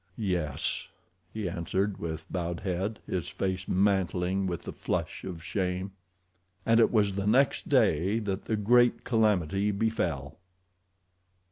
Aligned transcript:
"Yes," 0.17 0.87
he 1.31 1.47
answered, 1.47 1.99
with 1.99 2.25
bowed 2.31 2.61
head, 2.61 2.99
his 3.05 3.27
face 3.27 3.67
mantling 3.67 4.47
with 4.47 4.63
the 4.63 4.71
flush 4.73 5.23
of 5.23 5.43
shame. 5.43 5.91
And 6.65 6.79
it 6.79 6.91
was 6.91 7.11
the 7.11 7.27
next 7.27 7.69
day 7.69 8.17
that 8.17 8.41
the 8.45 8.55
great 8.55 9.03
calamity 9.03 9.69
befell. 9.69 10.39